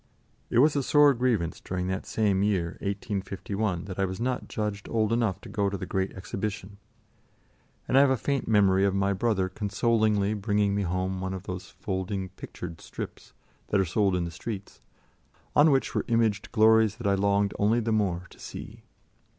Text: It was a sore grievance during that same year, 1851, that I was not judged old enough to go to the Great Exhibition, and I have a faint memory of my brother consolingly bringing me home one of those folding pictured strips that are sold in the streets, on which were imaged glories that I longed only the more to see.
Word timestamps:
It 0.49 0.57
was 0.57 0.75
a 0.75 0.81
sore 0.81 1.13
grievance 1.13 1.59
during 1.59 1.85
that 1.85 2.07
same 2.07 2.41
year, 2.41 2.69
1851, 2.81 3.85
that 3.85 3.99
I 3.99 4.05
was 4.05 4.19
not 4.19 4.47
judged 4.47 4.89
old 4.89 5.13
enough 5.13 5.39
to 5.41 5.47
go 5.49 5.69
to 5.69 5.77
the 5.77 5.85
Great 5.85 6.11
Exhibition, 6.13 6.79
and 7.87 7.95
I 7.95 8.01
have 8.01 8.09
a 8.09 8.17
faint 8.17 8.47
memory 8.47 8.83
of 8.83 8.95
my 8.95 9.13
brother 9.13 9.47
consolingly 9.47 10.33
bringing 10.33 10.73
me 10.73 10.81
home 10.81 11.21
one 11.21 11.35
of 11.35 11.43
those 11.43 11.69
folding 11.69 12.29
pictured 12.29 12.81
strips 12.81 13.33
that 13.67 13.79
are 13.79 13.85
sold 13.85 14.15
in 14.15 14.25
the 14.25 14.31
streets, 14.31 14.81
on 15.55 15.69
which 15.69 15.93
were 15.93 16.03
imaged 16.07 16.51
glories 16.51 16.95
that 16.97 17.05
I 17.05 17.13
longed 17.13 17.53
only 17.59 17.79
the 17.79 17.91
more 17.91 18.25
to 18.31 18.39
see. 18.39 18.81